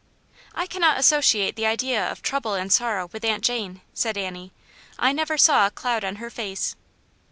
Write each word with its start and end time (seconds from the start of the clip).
"I 0.55 0.65
cannot 0.65 0.97
associate 0.97 1.55
the 1.55 1.67
idea 1.67 2.11
of 2.11 2.23
trouble 2.23 2.55
and 2.55 2.73
sorrow 2.73 3.07
with 3.13 3.23
Aunt 3.23 3.43
Jane," 3.43 3.81
said 3.93 4.17
Annie." 4.17 4.51
I 4.97 5.11
never 5.11 5.37
saw 5.37 5.67
a 5.67 5.69
cloud 5.69 6.03
on 6.03 6.15
her 6.15 6.31
face." 6.31 6.75